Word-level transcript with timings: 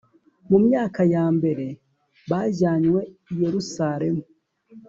Mu 0.49 0.57
myaka 0.65 1.01
ya 1.13 1.25
mbere 1.37 1.65
bajyanywe 2.29 2.99
I 3.31 3.35
yerusaremu 3.41 4.23